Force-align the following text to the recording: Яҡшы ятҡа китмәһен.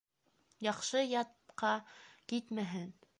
Яҡшы 0.67 1.03
ятҡа 1.03 1.73
китмәһен. 2.33 2.93